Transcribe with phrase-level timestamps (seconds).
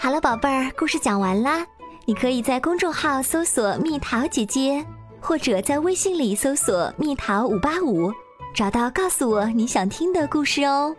[0.00, 1.66] 好了，宝贝儿，故事讲完啦。
[2.04, 4.86] 你可以在公众号搜索“蜜桃姐姐”，
[5.20, 8.12] 或者在微信里搜索“蜜桃五八五”，
[8.54, 10.94] 找到告诉我你想听的故事哦。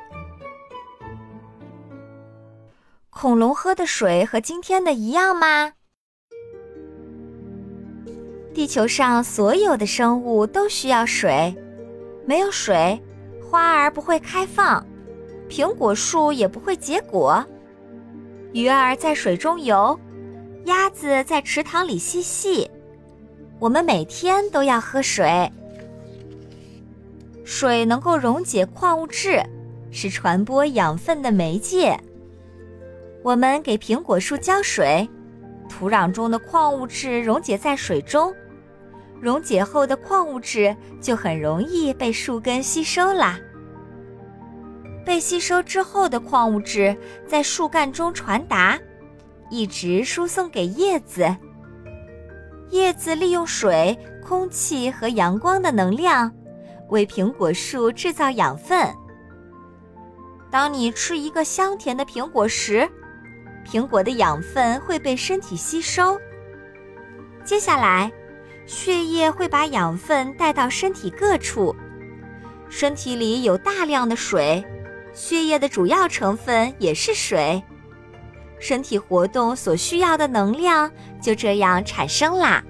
[3.09, 5.71] 恐龙喝的水和今天的一样吗？
[8.53, 11.55] 地球上所有的生物都需要水，
[12.25, 13.01] 没有水，
[13.49, 14.85] 花儿不会开放，
[15.49, 17.41] 苹果树也不会结果。
[18.51, 19.99] 鱼儿在水中游，
[20.65, 22.69] 鸭子在池塘里嬉戏。
[23.59, 25.51] 我们每天都要喝水，
[27.43, 29.43] 水能够溶解矿物质，
[29.91, 31.99] 是传播养分的媒介。
[33.21, 35.07] 我们给苹果树浇水，
[35.69, 38.33] 土壤中的矿物质溶解在水中，
[39.21, 43.39] 溶解后的矿物质就很容易被树根吸收啦。
[45.09, 46.95] 被吸收之后的矿物质
[47.25, 48.77] 在树干中传达，
[49.49, 51.35] 一直输送给叶子。
[52.69, 56.31] 叶子利用水、空气和阳光的能量，
[56.89, 58.87] 为苹果树制造养分。
[60.51, 62.87] 当你吃一个香甜的苹果时，
[63.65, 66.19] 苹果的养分会被身体吸收。
[67.43, 68.11] 接下来，
[68.67, 71.75] 血液会把养分带到身体各处。
[72.69, 74.63] 身体里有大量的水。
[75.13, 77.61] 血液的主要成分也是水，
[78.59, 82.63] 身体活动所需要的能量就这样产生啦。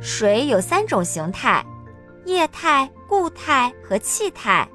[0.00, 1.64] 水有三种形态：
[2.24, 4.68] 液态、固态和气态。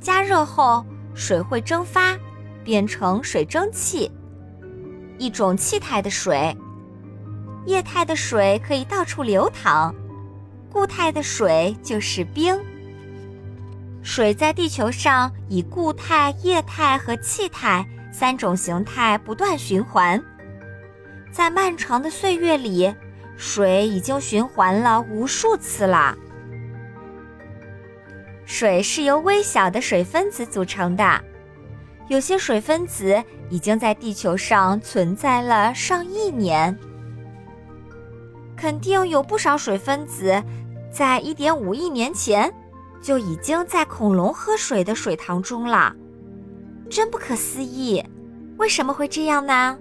[0.00, 0.84] 加热后，
[1.14, 2.16] 水会蒸发，
[2.64, 4.10] 变成水蒸气，
[5.18, 6.56] 一种气态的水。
[7.66, 9.94] 液态的水可以到处流淌，
[10.70, 12.56] 固态的水就是冰。
[14.06, 20.22] 水在地球上以固态、液态和气态三种形态不断循环，
[21.32, 22.94] 在漫长的岁月里，
[23.36, 26.16] 水已经循环了无数次了。
[28.44, 31.20] 水是由微小的水分子组成的，
[32.06, 36.78] 有些水分子已经在地球上存在了上亿年。
[38.56, 40.40] 肯定有不少水分子，
[40.92, 42.54] 在一点五亿年前。
[43.06, 45.94] 就已经在恐龙喝水的水塘中了，
[46.90, 48.02] 真不可思议！
[48.56, 49.78] 为什么会这样呢？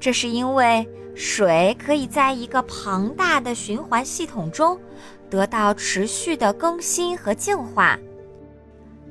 [0.00, 4.80] 这是因为水可以在一个庞大的循环系统中
[5.28, 7.98] 得到持续的更新和净化，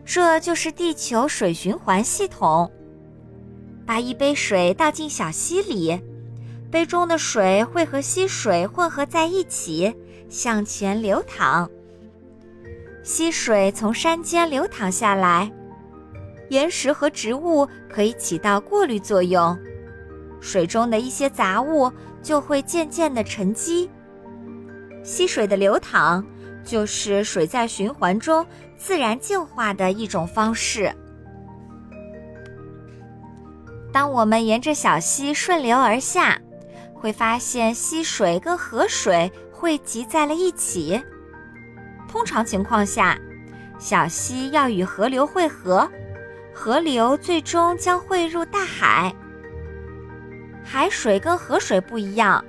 [0.03, 2.71] 这就是地球水循环系统。
[3.85, 6.01] 把一杯水倒进小溪里，
[6.71, 9.95] 杯中的水会和溪水混合在一起，
[10.27, 11.69] 向前流淌。
[13.07, 15.49] 溪水从山间流淌下来，
[16.49, 19.57] 岩石和植物可以起到过滤作用，
[20.41, 21.89] 水中的一些杂物
[22.21, 23.89] 就会渐渐地沉积。
[25.05, 26.21] 溪水的流淌
[26.65, 28.45] 就是水在循环中
[28.75, 30.93] 自然净化的一种方式。
[33.93, 36.37] 当我们沿着小溪顺流而下，
[36.93, 41.01] 会发现溪水跟河水汇集在了一起。
[42.07, 43.17] 通常情况下，
[43.77, 45.89] 小溪要与河流汇合，
[46.53, 49.13] 河流最终将汇入大海。
[50.63, 52.43] 海水跟河水不一样，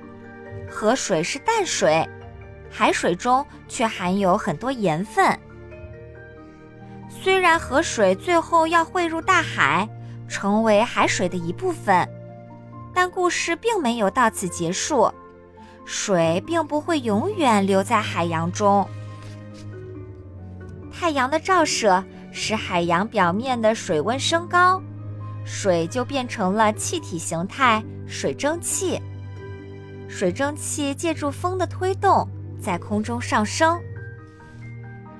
[0.69, 2.07] 河水是淡水，
[2.69, 5.37] 海水中却含有很多盐分。
[7.09, 9.87] 虽然河水最后要汇入大海，
[10.27, 12.07] 成为海水的一部分，
[12.93, 15.11] 但故事并没有到此结束，
[15.85, 18.87] 水并不会永远留在海洋中。
[20.99, 24.83] 太阳的照射使海洋表面的水温升高，
[25.45, 29.01] 水就变成了气体形态——水蒸气。
[30.09, 32.27] 水蒸气借助风的推动，
[32.61, 33.79] 在空中上升。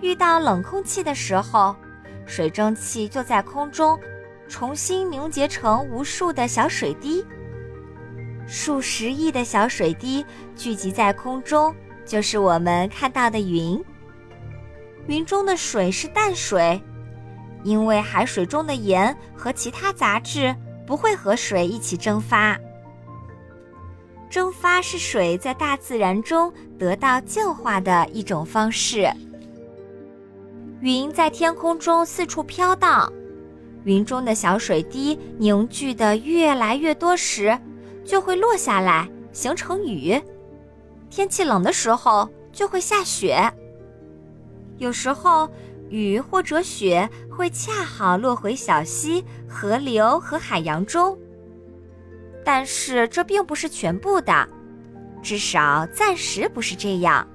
[0.01, 1.73] 遇到冷空气的时候，
[2.25, 3.97] 水蒸气就在空中
[4.49, 7.23] 重新凝结成无数的小水滴。
[8.45, 10.25] 数十亿的小水滴
[10.57, 11.73] 聚集在空中，
[12.05, 13.81] 就是我们看到的云。
[15.09, 16.79] 云中的水是淡水，
[17.63, 22.55] 因为海水中的盐和其他杂质不会和水一起蒸发。
[24.29, 29.11] 蒸发是水在大自然中得到净化的一种方式。
[30.79, 33.11] 云在天空中四处飘荡，
[33.85, 37.57] 云中的小水滴凝聚的越来越多时，
[38.05, 40.21] 就会落下来形成雨。
[41.09, 43.51] 天气冷的时候就会下雪。
[44.79, 45.47] 有时候，
[45.89, 51.17] 雨或者雪会恰好落回小溪、河流和海洋中。
[52.43, 54.47] 但是这并不是全部的，
[55.21, 57.27] 至少暂时不是这样。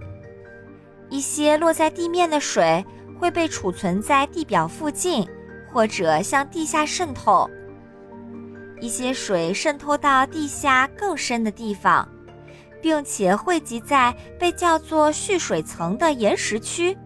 [1.11, 2.85] 一些落在地面的水
[3.19, 5.29] 会被储存在地表附近，
[5.71, 7.49] 或者向地下渗透。
[8.81, 12.09] 一些水渗透到地下更深的地方，
[12.83, 16.97] 并且汇集在被叫做蓄水层的岩石区。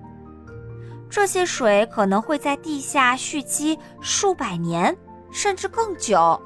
[1.11, 4.97] 这些水可能会在地下蓄积数百年，
[5.31, 6.41] 甚至更久。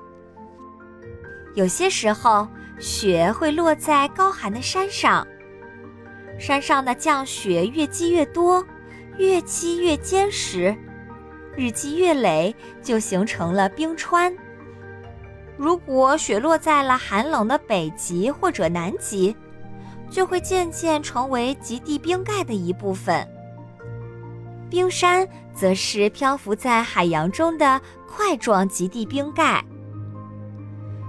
[1.55, 2.47] 有些时候，
[2.79, 5.26] 雪会落在高寒的山上，
[6.38, 8.64] 山上的降雪越积越多，
[9.19, 10.75] 越积越坚实，
[11.56, 14.35] 日积月累就形成了冰川。
[15.56, 19.37] 如果雪落在了寒冷的北极或者南极，
[20.09, 23.29] 就会渐渐成为极地冰盖的一部分。
[24.72, 27.78] 冰山则是漂浮在海洋中的
[28.08, 29.62] 块状极地冰盖。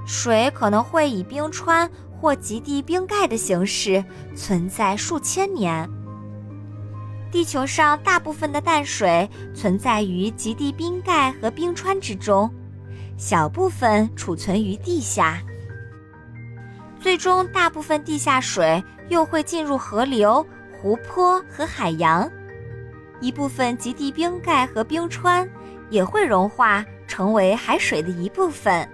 [0.06, 4.04] 水可能会以冰川或极地冰盖的形式
[4.36, 5.90] 存在数千年。
[7.32, 12.54] 地球上大部分的淡水存在于极地冰盖和冰川之中，
[13.16, 15.42] 小部分储存于地下。
[17.00, 20.46] 最终，大部分地下水又会进入河流、
[20.82, 22.30] 湖泊和海洋。
[23.24, 25.50] 一部分极地冰盖和冰川
[25.90, 28.86] 也会融化，成为海水的一部分。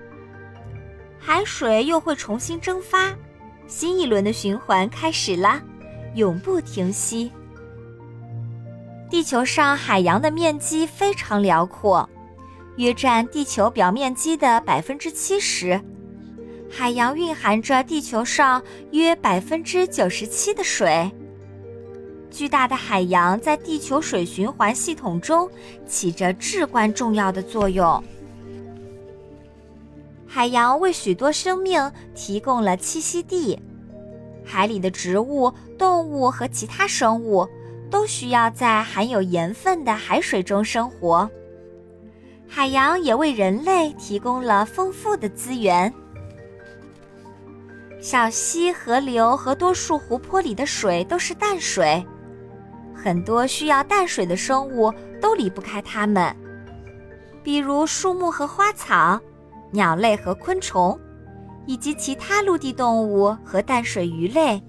[1.18, 3.12] 海水又会重新蒸发，
[3.66, 5.60] 新一轮的循环开始了，
[6.14, 7.31] 永不停息。
[9.10, 12.08] 地球上海洋的面积非常辽阔，
[12.78, 15.82] 约占地球表面积的百分之七十。
[16.70, 18.62] 海洋蕴含着地球上
[18.92, 21.12] 约百分之九十七的水。
[22.31, 25.50] 巨大的海洋在地球水循环系统中
[25.88, 28.02] 起着至关重要的作用。
[30.28, 33.60] 海洋为许多生命提供了栖息地，
[34.46, 37.48] 海里的植物、动物和其他生物
[37.90, 41.30] 都需要在含有盐分的海水中生活。
[42.48, 45.92] 海洋也为人类提供了丰富的资源。
[48.00, 52.06] 小溪、河流和多数湖泊里的水都是淡水，
[53.01, 56.36] 很多需要淡水的生物都离不开它们，
[57.44, 59.19] 比如树木和花草。
[59.72, 61.00] 鸟类和昆虫，
[61.68, 64.60] 以及其他陆地动物和淡水鱼类。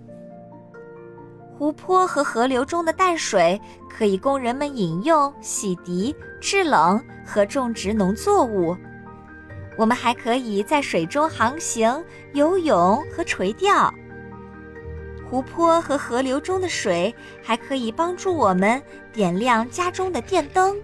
[1.56, 8.76] 湖泊和河流中的淡水可以供人们饮用、洗涤、制冷和种植农作物。
[9.78, 12.04] 我们还可以在水中航行、
[12.34, 13.90] 游泳和垂钓。
[15.30, 18.82] 湖泊和河流中的水还可以帮助我们
[19.12, 20.76] 点亮家中的电灯。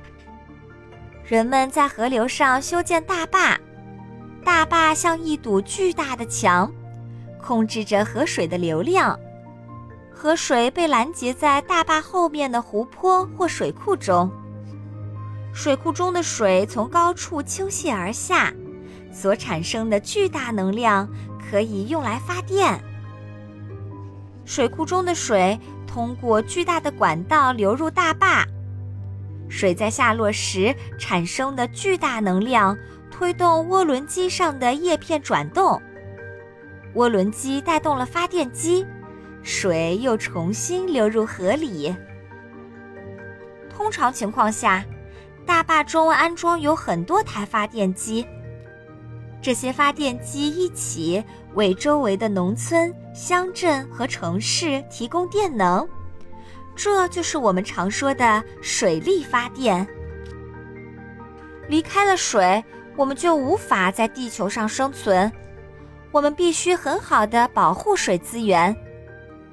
[1.25, 3.59] 人们在河流上修建大坝。
[4.45, 6.73] 大坝像一堵巨大的墙，
[7.43, 9.19] 控制着河水的流量。
[10.13, 14.31] 河水被拦截在大坝后面的湖泊或水库中。
[15.53, 18.55] 水库中的水从高处倾泻而下，
[19.13, 21.09] 所产生的巨大能量
[21.51, 22.81] 可以用来发电。
[24.47, 28.47] 水库中的水通过巨大的管道流入大坝，
[29.49, 32.75] 水在下落时产生的巨大能量。
[33.09, 35.81] 推动涡轮机上的叶片转动，
[36.97, 38.85] 涡轮机带动了发电机，
[39.43, 41.97] 水又重新流入河里。
[43.71, 44.85] 通常情况下，
[45.47, 48.27] 大坝中安装有很多台发电机，
[49.47, 51.23] 这些发电机一起
[51.55, 55.89] 为周围的农村、乡镇和城市提供电能，
[56.75, 59.87] 这就是我们常说的水力发电。
[61.69, 62.61] 离开了水。
[62.97, 65.31] 我们就无法在地球上生存。
[66.11, 68.75] 我们必须很好的保护水资源。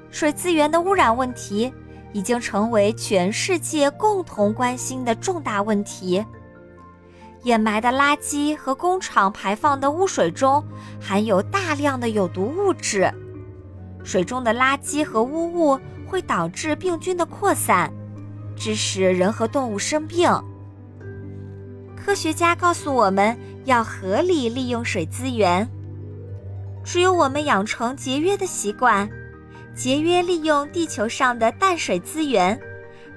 [0.09, 1.71] 水资源的污染问题
[2.13, 6.25] 已经成为全世界共同关心的重大问题。
[7.43, 10.63] 掩埋的垃圾和工厂排放的污水中
[10.99, 13.13] 含有大量的有毒物质。
[14.03, 17.91] 水中的垃圾和污物会导致病菌的扩散，
[18.55, 20.29] 致使人和动物生病。
[21.95, 25.67] 科学家告诉我们要合理利用水资源。
[26.83, 29.09] 只有我们养成节约的习惯，
[29.73, 32.59] 节约利用地球上的淡水资源，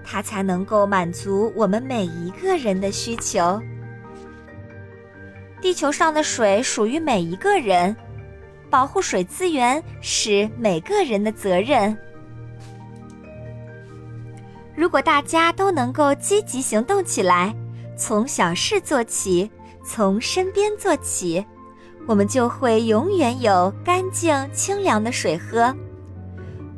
[0.05, 3.61] 它才能够满足我们每一个人的需求。
[5.67, 7.97] 地球上的水属于每一个人，
[8.71, 11.99] 保护水资源是每个人的责任。
[14.77, 17.53] 如果大家都能够积极行动起来，
[17.97, 19.51] 从小事做起，
[19.85, 21.45] 从身边做起，
[22.07, 25.75] 我们就会永远有干净清凉的水喝。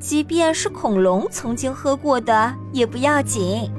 [0.01, 3.71] 即便是恐龙曾经喝过的，也不要紧。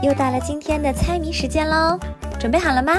[0.00, 1.98] 又到了今天的猜谜时间喽，
[2.38, 2.92] 准备好了吗？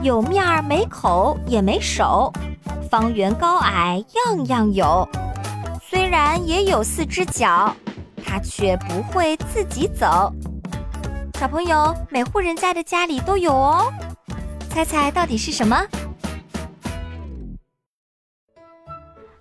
[0.00, 2.32] 有面儿没口也没手，
[2.90, 5.06] 方圆高矮样样有。
[5.82, 7.76] 虽然也有四只脚，
[8.24, 10.32] 它却不会自己走。
[11.38, 13.92] 小朋友，每户人家的家里都有哦，
[14.70, 15.76] 猜猜到底是什么？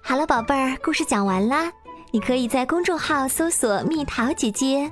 [0.01, 1.71] 好了，宝贝儿，故事讲完啦。
[2.11, 4.91] 你可以在公众号搜索“蜜桃姐姐”，